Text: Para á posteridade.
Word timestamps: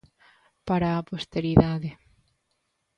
Para 0.67 0.87
á 0.99 1.05
posteridade. 1.11 1.89